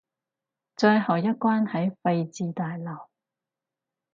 [0.75, 3.07] 最後一關喺廢置大樓